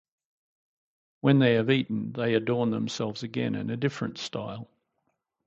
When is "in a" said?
3.53-3.77